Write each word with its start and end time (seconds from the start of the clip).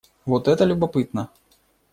Вот 0.25 0.47
это 0.47 0.65
любопытно. 0.65 1.29